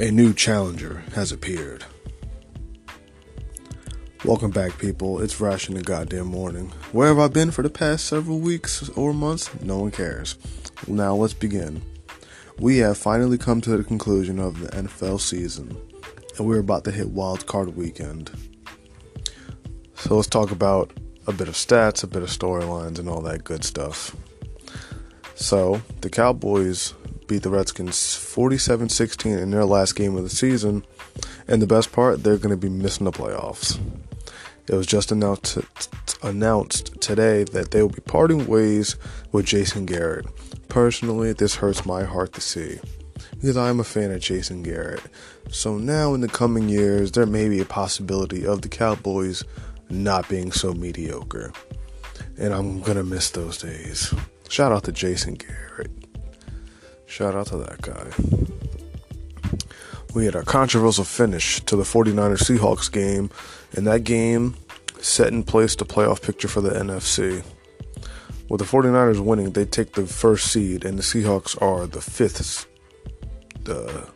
[0.00, 1.84] a new challenger has appeared.
[4.24, 5.20] Welcome back, people.
[5.20, 6.68] It's Rash in the goddamn morning.
[6.92, 9.50] Where have I been for the past several weeks or months?
[9.60, 10.36] No one cares.
[10.86, 11.82] Now let's begin.
[12.60, 15.76] We have finally come to the conclusion of the NFL season,
[16.36, 18.30] and we're about to hit wild card weekend.
[19.94, 20.92] So let's talk about
[21.26, 24.14] a bit of stats, a bit of storylines, and all that good stuff.
[25.34, 26.94] So, the Cowboys
[27.28, 30.84] beat the Redskins 47 16 in their last game of the season.
[31.46, 33.78] And the best part, they're going to be missing the playoffs.
[34.66, 35.58] It was just announced,
[36.22, 38.96] announced today that they will be parting ways
[39.32, 40.26] with Jason Garrett.
[40.68, 42.78] Personally, this hurts my heart to see
[43.30, 45.02] because I'm a fan of Jason Garrett.
[45.50, 49.44] So now, in the coming years, there may be a possibility of the Cowboys
[49.88, 51.52] not being so mediocre.
[52.36, 54.12] And I'm going to miss those days.
[54.48, 55.90] Shout out to Jason Garrett.
[57.08, 58.12] Shout out to that guy.
[60.14, 63.30] We had a controversial finish to the 49ers Seahawks game,
[63.74, 64.56] and that game
[65.00, 67.42] set in place the playoff picture for the NFC.
[68.50, 72.66] With the 49ers winning, they take the first seed, and the Seahawks are the fifth,
[73.62, 74.06] the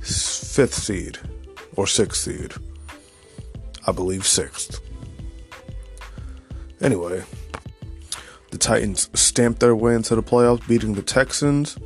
[0.00, 1.18] fifth seed
[1.74, 2.54] or sixth seed.
[3.88, 4.80] I believe sixth.
[6.80, 7.24] Anyway,
[8.50, 11.76] the Titans stamped their way into the playoffs, beating the Texans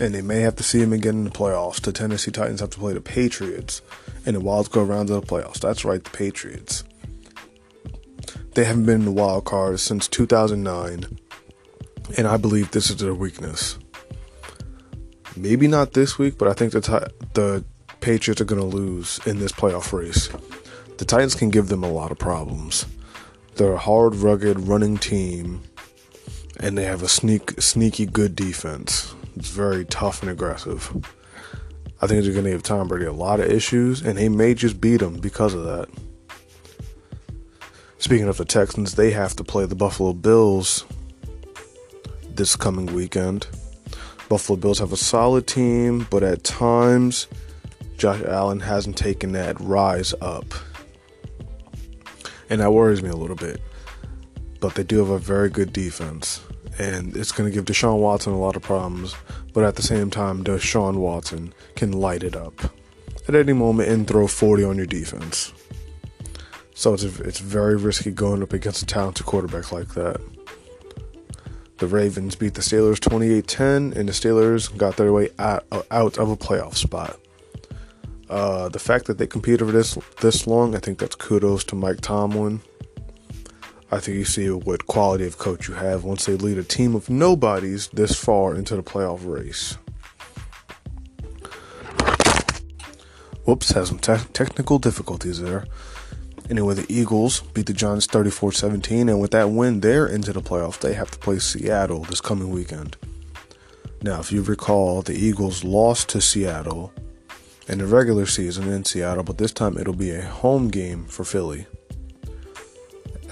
[0.00, 1.80] and they may have to see him again in the playoffs.
[1.80, 3.82] The Tennessee Titans have to play the Patriots
[4.24, 5.60] in the wild card round of the playoffs.
[5.60, 6.84] That's right, the Patriots.
[8.54, 11.18] They haven't been in the wild card since 2009,
[12.16, 13.78] and I believe this is their weakness.
[15.36, 17.64] Maybe not this week, but I think the the
[18.00, 20.28] Patriots are going to lose in this playoff race.
[20.98, 22.84] The Titans can give them a lot of problems.
[23.54, 25.62] They're a hard, rugged, running team,
[26.60, 29.14] and they have a sneak, sneaky good defense.
[29.36, 30.90] It's very tough and aggressive.
[32.00, 34.54] I think they're going to give Tom Brady a lot of issues, and he may
[34.54, 35.88] just beat him because of that.
[37.98, 40.84] Speaking of the Texans, they have to play the Buffalo Bills
[42.34, 43.46] this coming weekend.
[44.28, 47.28] Buffalo Bills have a solid team, but at times,
[47.96, 50.46] Josh Allen hasn't taken that rise up.
[52.50, 53.60] And that worries me a little bit.
[54.58, 56.40] But they do have a very good defense
[56.82, 59.14] and it's going to give Deshaun Watson a lot of problems.
[59.52, 62.54] But at the same time, Deshaun Watson can light it up
[63.28, 65.52] at any moment and throw 40 on your defense.
[66.74, 70.20] So it's it's very risky going up against a talented quarterback like that.
[71.78, 76.30] The Ravens beat the Steelers 28-10, and the Steelers got their way out, out of
[76.30, 77.18] a playoff spot.
[78.30, 81.76] Uh, the fact that they competed for this this long, I think that's kudos to
[81.76, 82.60] Mike Tomlin
[83.92, 86.94] I think you see what quality of coach you have once they lead a team
[86.94, 89.76] of nobodies this far into the playoff race.
[93.44, 95.66] Whoops, has some te- technical difficulties there.
[96.48, 100.40] Anyway, the Eagles beat the Giants 34 17, and with that win, they're into the
[100.40, 100.80] playoffs.
[100.80, 102.96] They have to play Seattle this coming weekend.
[104.00, 106.94] Now, if you recall, the Eagles lost to Seattle
[107.68, 111.24] in the regular season in Seattle, but this time it'll be a home game for
[111.24, 111.66] Philly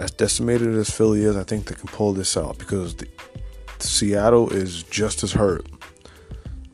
[0.00, 3.06] as decimated as Philly is, I think they can pull this out because the,
[3.78, 5.66] Seattle is just as hurt.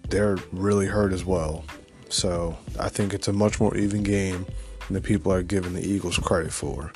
[0.09, 1.65] They're really hurt as well.
[2.09, 4.47] So I think it's a much more even game
[4.86, 6.92] than the people are giving the Eagles credit for.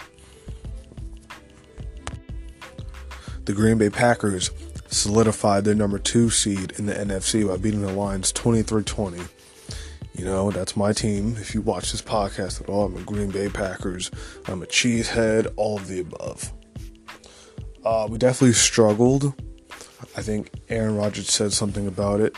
[3.47, 4.53] The Green Bay Packers
[4.87, 9.19] solidified their number two seed in the NFC by beating the Lions 23 20.
[10.21, 11.39] You know, that's my team.
[11.39, 14.11] If you watch this podcast at all, I'm a Green Bay Packers.
[14.49, 16.53] I'm a cheesehead, all of the above.
[17.83, 19.33] Uh, we definitely struggled.
[20.19, 22.37] I think Aaron Rodgers said something about it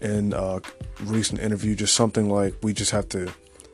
[0.00, 0.60] in a
[1.02, 3.32] recent interview, just something like, we just have to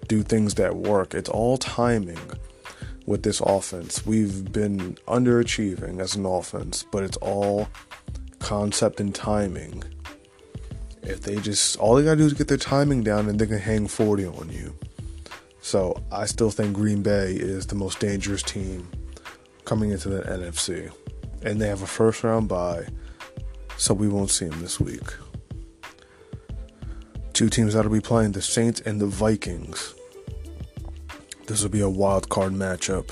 [0.09, 1.13] do things that work.
[1.13, 2.17] It's all timing
[3.05, 4.07] with this offense.
[4.07, 7.69] We've been underachieving as an offense, but it's all
[8.39, 9.85] concept and timing.
[11.05, 13.59] If they just all they gotta do is get their timing down and they can
[13.59, 14.75] hang 40 on you.
[15.61, 18.89] So I still think Green Bay is the most dangerous team
[19.65, 20.93] coming into the NFC.
[21.43, 22.87] And they have a first round bye,
[23.77, 25.13] so we won't see them this week.
[27.33, 29.95] Two teams that'll be playing the Saints and the Vikings.
[31.47, 33.11] This will be a wild card matchup.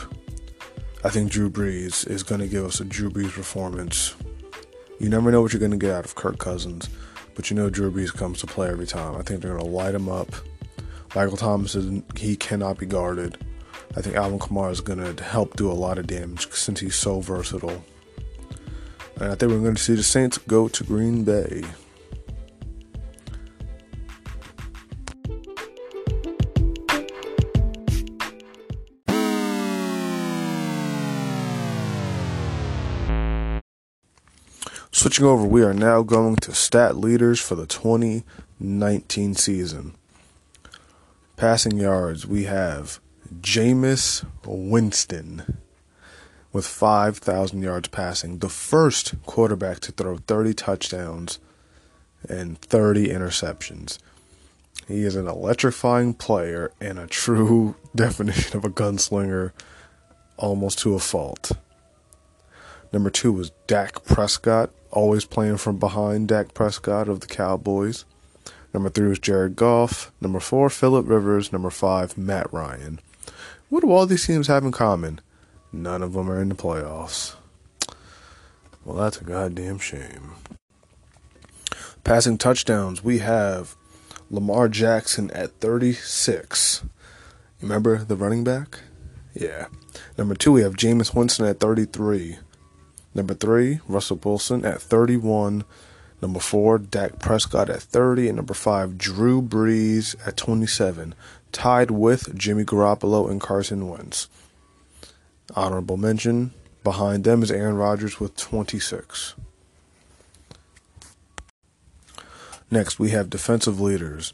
[1.05, 4.15] I think Drew Brees is going to give us a Drew Brees performance.
[5.00, 6.89] You never know what you're going to get out of Kirk Cousins.
[7.34, 9.17] But you know Drew Brees comes to play every time.
[9.17, 10.31] I think they're going to light him up.
[11.14, 13.38] Michael Thomas is he cannot be guarded.
[13.96, 16.94] I think Alvin Kamara is going to help do a lot of damage since he's
[16.94, 17.84] so versatile.
[19.17, 21.62] And I think we're going to see the Saints go to Green Bay.
[35.12, 39.94] Switching over, we are now going to stat leaders for the 2019 season.
[41.37, 42.99] Passing yards, we have
[43.43, 45.59] Jameis Winston
[46.50, 51.41] with 5,000 yards passing, the first quarterback to throw 30 touchdowns
[52.26, 53.99] and 30 interceptions.
[54.88, 59.53] He is an electrifying player and a true definition of a gunslinger,
[60.38, 61.53] almost to a fault.
[62.94, 68.05] Number two was Dak Prescott, always playing from behind Dak Prescott of the Cowboys.
[68.73, 70.12] Number three was Jared Goff.
[70.21, 71.53] Number four, Philip Rivers.
[71.53, 73.00] Number five, Matt Ryan.
[73.69, 75.21] What do all these teams have in common?
[75.73, 77.35] None of them are in the playoffs.
[78.85, 80.33] Well, that's a goddamn shame.
[82.05, 83.77] Passing touchdowns, we have
[84.31, 86.83] Lamar Jackson at 36.
[87.61, 88.81] Remember the running back?
[89.35, 89.67] Yeah.
[90.19, 92.39] Number two, we have Jameis Winston at 33.
[93.14, 95.64] Number three, Russell Wilson at 31.
[96.20, 98.29] Number four, Dak Prescott at 30.
[98.29, 101.14] And number five, Drew Brees at 27,
[101.50, 104.29] tied with Jimmy Garoppolo and Carson Wentz.
[105.55, 106.53] Honorable mention
[106.85, 109.35] behind them is Aaron Rodgers with 26.
[112.70, 114.32] Next, we have defensive leaders.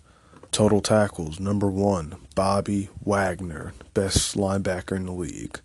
[0.53, 1.41] Total tackles.
[1.41, 5.61] Number one, Bobby Wagner, best linebacker in the league.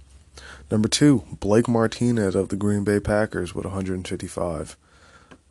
[0.71, 4.77] Number two, Blake Martinez of the Green Bay Packers with 155.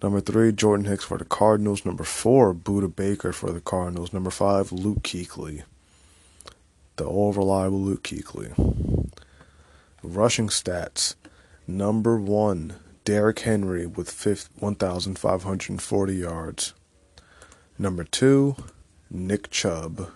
[0.02, 1.84] Number three, Jordan Hicks for the Cardinals.
[1.84, 4.12] Number four, Budda Baker for the Cardinals.
[4.12, 5.62] Number five, Luke Kuechly.
[6.96, 9.10] The all reliable Luke Kuechly.
[10.02, 11.14] Rushing stats.
[11.68, 12.74] Number one,
[13.04, 14.10] Derrick Henry with
[14.58, 16.74] 1,540 yards.
[17.78, 18.56] Number two,
[19.08, 20.10] Nick Chubb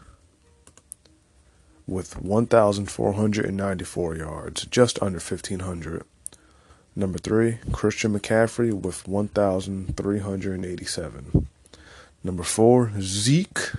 [1.86, 6.04] with 1,494 yards, just under 1,500.
[6.94, 11.46] Number three, Christian McCaffrey with 1,387.
[12.24, 13.72] Number four, Zeke,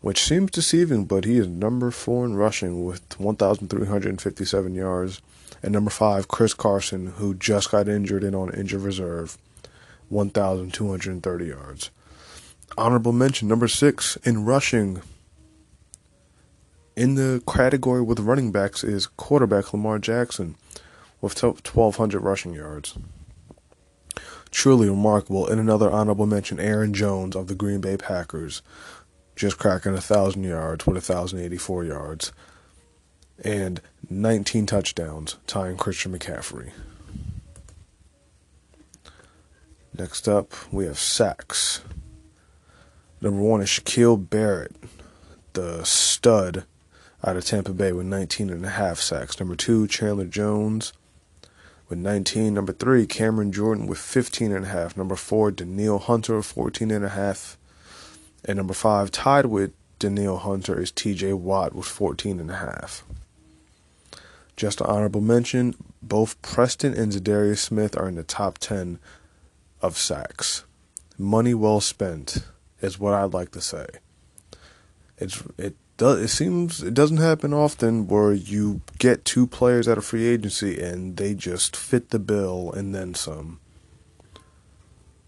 [0.00, 5.22] which seems deceiving, but he is number four in rushing with 1,357 yards.
[5.62, 9.38] And number five, Chris Carson, who just got injured and on injured reserve,
[10.08, 11.90] 1,230 yards.
[12.76, 15.02] Honorable mention, number six in rushing,
[17.00, 20.54] in the category with running backs is quarterback Lamar Jackson
[21.22, 22.98] with 1,200 rushing yards.
[24.50, 25.46] Truly remarkable.
[25.48, 28.60] And another honorable mention, Aaron Jones of the Green Bay Packers,
[29.34, 32.32] just cracking 1,000 yards with 1,084 yards
[33.42, 33.80] and
[34.10, 36.72] 19 touchdowns, tying Christian McCaffrey.
[39.96, 41.80] Next up, we have sacks.
[43.22, 44.76] Number one is Shaquille Barrett,
[45.54, 46.66] the stud
[47.24, 49.38] out of Tampa Bay with 19 and a half sacks.
[49.38, 50.92] Number two, Chandler Jones
[51.88, 52.54] with 19.
[52.54, 54.96] Number three, Cameron Jordan with 15 and a half.
[54.96, 57.58] Number four, Danielle Hunter, 14 and a half.
[58.44, 63.04] And number five, tied with Danielle Hunter, is TJ Watt with 14 and a half.
[64.56, 68.98] Just an honorable mention, both Preston and Za'Darius Smith are in the top 10
[69.82, 70.64] of sacks.
[71.18, 72.44] Money well spent
[72.80, 73.86] is what I'd like to say.
[75.18, 79.98] It's it does it seems it doesn't happen often where you get two players out
[79.98, 83.60] of free agency and they just fit the bill and then some.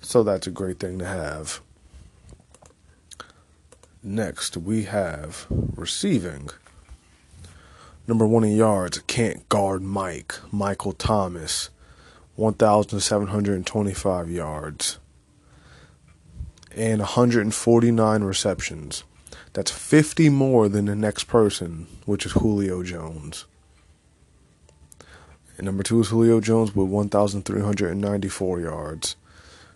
[0.00, 1.60] So that's a great thing to have.
[4.02, 6.48] Next, we have receiving.
[8.08, 11.68] Number one in yards, can't guard Mike, Michael Thomas,
[12.36, 14.98] 1,725 yards,
[16.74, 19.04] and 149 receptions.
[19.52, 23.44] That's 50 more than the next person, which is Julio Jones.
[25.58, 29.16] And number two is Julio Jones with 1,394 yards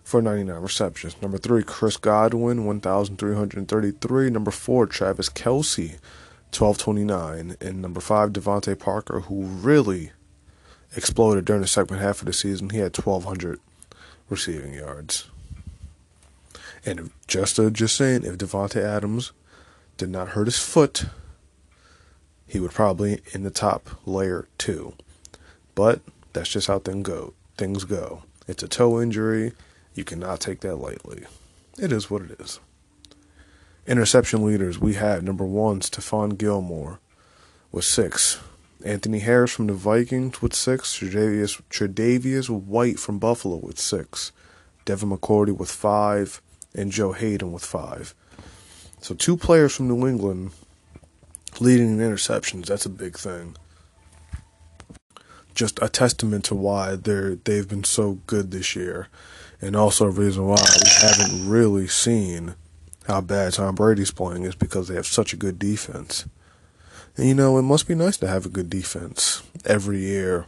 [0.03, 1.21] for 99 receptions.
[1.21, 4.29] Number three, Chris Godwin, 1,333.
[4.29, 5.99] Number four, Travis Kelce,
[6.57, 7.57] 1,229.
[7.61, 10.11] And number five, DeVante Parker, who really
[10.95, 12.71] exploded during the second half of the season.
[12.71, 13.59] He had 1,200
[14.29, 15.29] receiving yards.
[16.85, 19.33] And just uh, just saying, if Davante Adams
[19.97, 21.05] did not hurt his foot,
[22.47, 24.93] he would probably in the top layer too.
[25.75, 26.01] But
[26.33, 27.33] that's just how things go.
[27.57, 28.23] Things go.
[28.47, 29.53] It's a toe injury.
[29.93, 31.25] You cannot take that lightly.
[31.77, 32.59] It is what it is.
[33.85, 36.99] Interception leaders we had number one Stephon Gilmore
[37.71, 38.39] with six.
[38.85, 40.97] Anthony Harris from the Vikings with six.
[40.97, 44.31] Tre'Davious, Tre'Davious White from Buffalo with six.
[44.85, 46.41] Devin McCourty with five.
[46.75, 48.13] And Joe Haden with five.
[49.07, 50.51] So two players from New England
[51.61, 52.65] leading in interceptions.
[52.65, 53.55] That's a big thing.
[55.55, 59.07] just a testament to why they're they've been so good this year,
[59.61, 62.55] and also a reason why we haven't really seen
[63.07, 66.25] how bad Tom Brady's playing is because they have such a good defense.
[67.15, 70.47] And you know, it must be nice to have a good defense every year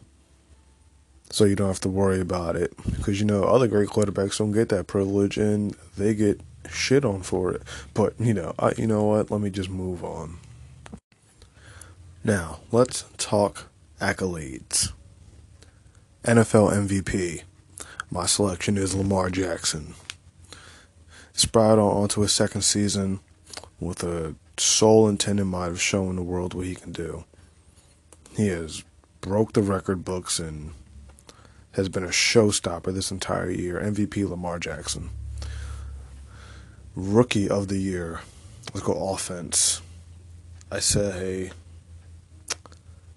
[1.29, 2.73] so you don't have to worry about it.
[2.97, 7.21] Because, you know, other great quarterbacks don't get that privilege and they get shit on
[7.21, 7.61] for it.
[7.93, 9.31] But, you know, I, you know what?
[9.31, 10.37] Let me just move on.
[12.23, 13.69] Now, let's talk
[14.01, 14.91] accolades.
[16.23, 17.43] NFL MVP.
[18.11, 19.93] My selection is Lamar Jackson.
[21.33, 23.19] Sprout on onto his second season
[23.79, 27.23] with a sole intent in mind of showing the world what he can do.
[28.35, 28.83] He has
[29.21, 30.73] broke the record books and
[31.71, 33.79] has been a showstopper this entire year.
[33.79, 35.09] MVP Lamar Jackson.
[36.95, 38.21] Rookie of the year.
[38.73, 39.81] Let's go offense.
[40.71, 41.51] I say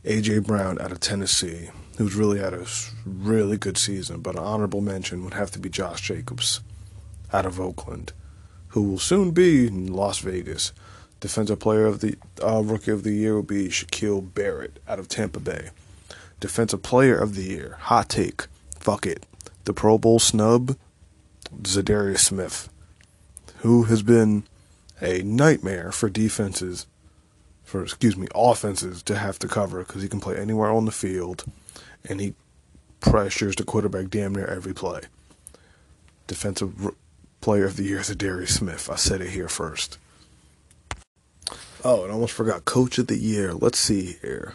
[0.04, 2.66] AJ Brown out of Tennessee, who's really had a
[3.04, 6.60] really good season, but an honorable mention would have to be Josh Jacobs
[7.32, 8.12] out of Oakland,
[8.68, 10.72] who will soon be in Las Vegas.
[11.20, 15.08] Defensive player of the uh, rookie of the year will be Shaquille Barrett out of
[15.08, 15.70] Tampa Bay.
[16.40, 18.46] Defensive player of the year, hot take,
[18.78, 19.24] fuck it,
[19.64, 20.76] the Pro Bowl snub,
[21.62, 22.68] Za'Darius Smith,
[23.62, 24.42] who has been
[25.00, 26.86] a nightmare for defenses,
[27.62, 30.90] for excuse me, offenses to have to cover because he can play anywhere on the
[30.90, 31.44] field,
[32.08, 32.34] and he
[32.98, 35.02] pressures the quarterback damn near every play.
[36.26, 36.92] Defensive
[37.40, 38.90] player of the year is a Darius Smith.
[38.90, 39.96] I said it here first.
[41.84, 43.54] Oh, and I almost forgot coach of the year.
[43.54, 44.54] Let's see here.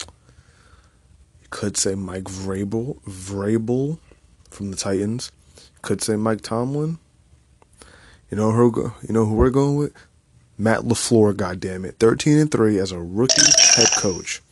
[0.00, 3.98] You could say Mike Vrabel, Vrabel
[4.50, 5.32] from the Titans.
[5.82, 6.98] Could say Mike Tomlin.
[8.30, 9.92] You know who you know who we're going with?
[10.58, 11.96] Matt LaFleur, goddamn it.
[11.98, 13.42] 13 and 3 as a rookie
[13.76, 14.42] head coach.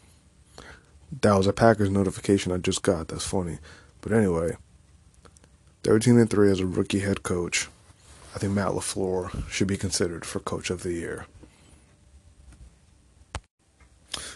[1.23, 3.09] That was a Packers notification I just got.
[3.09, 3.59] That's funny.
[4.01, 4.57] But anyway,
[5.83, 7.69] 13 and 3 as a rookie head coach.
[8.35, 11.27] I think Matt LaFleur should be considered for coach of the year.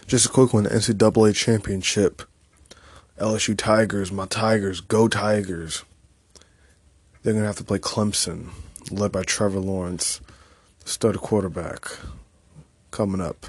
[0.07, 2.23] Just a quick one the NCAA championship.
[3.19, 5.83] LSU Tigers, my Tigers, go Tigers.
[7.21, 8.49] They're going to have to play Clemson,
[8.91, 10.21] led by Trevor Lawrence,
[10.85, 11.87] stud quarterback,
[12.91, 13.47] coming up.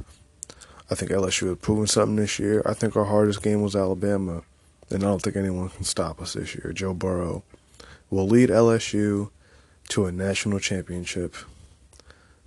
[0.90, 2.62] I think LSU has proven something this year.
[2.66, 4.42] I think our hardest game was Alabama,
[4.90, 6.72] and I don't think anyone can stop us this year.
[6.72, 7.44] Joe Burrow
[8.10, 9.30] will lead LSU
[9.90, 11.34] to a national championship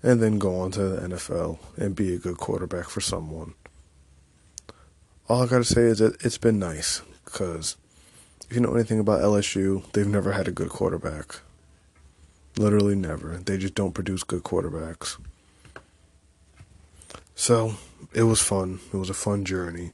[0.01, 3.53] and then go on to the NFL and be a good quarterback for someone.
[5.29, 7.77] All I gotta say is that it's been nice because
[8.49, 11.37] if you know anything about LSU, they've never had a good quarterback.
[12.57, 13.37] Literally never.
[13.37, 15.17] They just don't produce good quarterbacks.
[17.35, 17.75] So
[18.13, 18.79] it was fun.
[18.93, 19.91] It was a fun journey.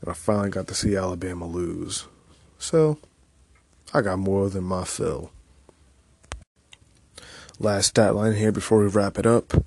[0.00, 2.06] And I finally got to see Alabama lose.
[2.58, 2.98] So
[3.92, 5.32] I got more than my fill.
[7.58, 9.64] Last stat line here before we wrap it up.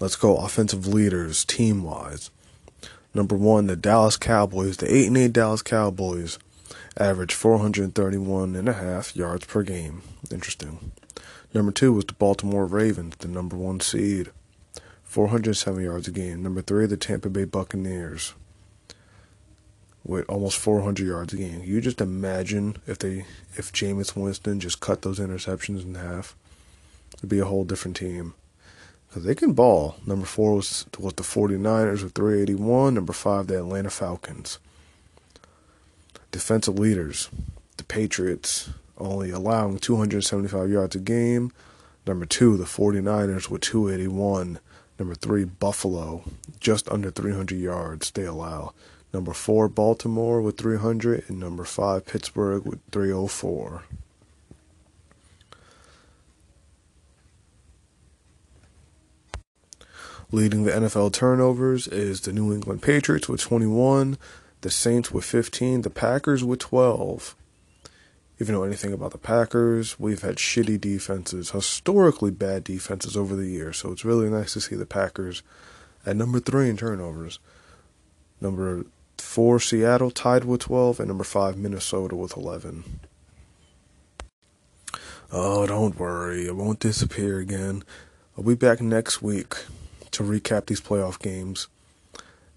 [0.00, 2.30] Let's go offensive leaders team wise.
[3.14, 6.38] Number one, the Dallas Cowboys, the 8 and 8 Dallas Cowboys,
[6.98, 10.02] average 431 and a half yards per game.
[10.30, 10.92] Interesting.
[11.54, 14.30] Number two was the Baltimore Ravens, the number one seed,
[15.04, 16.42] 407 yards a game.
[16.42, 18.34] Number three, the Tampa Bay Buccaneers,
[20.04, 21.62] with almost 400 yards a game.
[21.64, 23.24] You just imagine if they,
[23.54, 26.36] if Jameis Winston just cut those interceptions in half,
[27.16, 28.34] it'd be a whole different team
[29.08, 29.96] because they can ball.
[30.06, 32.94] Number four was was the 49ers with 381.
[32.94, 34.58] Number five, the Atlanta Falcons.
[36.30, 37.30] Defensive leaders,
[37.78, 41.52] the Patriots only allowing 275 yards a game.
[42.06, 44.58] Number two, the 49ers with 281.
[44.98, 46.24] Number three, Buffalo,
[46.58, 48.72] just under 300 yards they allow.
[49.12, 51.24] Number four, Baltimore with 300.
[51.28, 53.84] And number five, Pittsburgh with 304.
[60.30, 64.18] Leading the NFL turnovers is the New England Patriots with 21,
[64.60, 67.34] the Saints with 15, the Packers with 12.
[68.38, 73.34] If you know anything about the Packers, we've had shitty defenses, historically bad defenses over
[73.34, 75.42] the years, so it's really nice to see the Packers
[76.06, 77.40] at number three in turnovers.
[78.40, 82.84] Number four, Seattle tied with 12, and number five, Minnesota with 11.
[85.32, 87.82] Oh, don't worry, it won't disappear again.
[88.36, 89.56] I'll be back next week
[90.12, 91.66] to recap these playoff games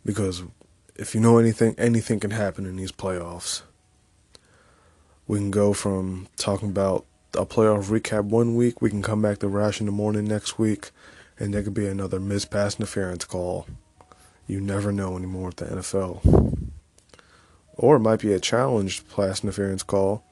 [0.05, 0.43] because
[0.95, 3.63] if you know anything, anything can happen in these playoffs.
[5.31, 9.37] We can go from talking about a playoff recap one week, we can come back
[9.37, 10.91] to Rash in the morning next week,
[11.39, 13.65] and there could be another missed pass interference call.
[14.45, 16.69] You never know anymore with the NFL.
[17.75, 20.25] Or it might be a challenged pass interference call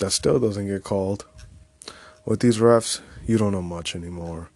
[0.00, 1.24] that still doesn't get called.
[2.24, 4.50] With these refs, you don't know much anymore.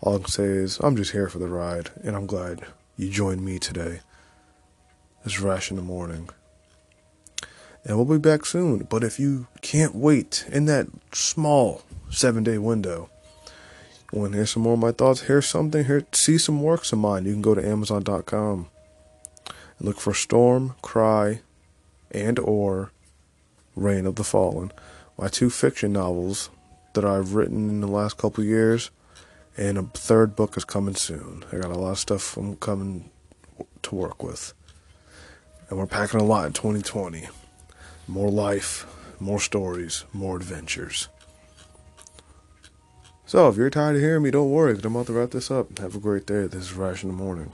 [0.00, 2.62] All I can say is, I'm just here for the ride, and I'm glad
[2.96, 4.00] you joined me today.
[5.26, 6.30] It's Rash in the morning.
[7.84, 8.84] And we'll be back soon.
[8.84, 13.10] But if you can't wait in that small seven day window,
[14.12, 16.98] want to hear some more of my thoughts, hear something, here, see some works of
[16.98, 18.68] mine, you can go to Amazon.com
[19.46, 21.40] and look for Storm, Cry,
[22.10, 22.90] and or
[23.76, 24.72] Reign of the Fallen.
[25.16, 26.50] My two fiction novels
[26.94, 28.90] that I've written in the last couple years
[29.56, 31.44] and a third book is coming soon.
[31.52, 33.10] I got a lot of stuff I'm coming
[33.82, 34.54] to work with.
[35.68, 37.28] And we're packing a lot in 2020.
[38.10, 38.86] More life,
[39.20, 41.08] more stories, more adventures.
[43.24, 45.78] So if you're tired of hearing me, don't worry, I'm about to wrap this up.
[45.78, 46.48] Have a great day.
[46.48, 47.52] This is Rash in the Morning.